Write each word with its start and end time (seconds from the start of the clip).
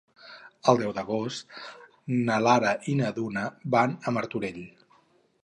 El 0.71 0.77
deu 0.79 0.93
d'agost 0.95 1.53
na 2.31 2.39
Lara 2.47 2.73
i 2.95 2.97
na 3.03 3.13
Duna 3.19 3.45
van 3.77 3.95
a 4.13 4.17
Martorell. 4.19 4.61